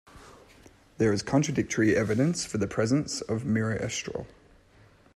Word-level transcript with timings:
There 0.97 1.13
is 1.13 1.21
contradictory 1.21 1.95
evidence 1.95 2.43
for 2.43 2.57
the 2.57 2.65
presence 2.65 3.21
of 3.21 3.43
miroestrol. 3.43 4.25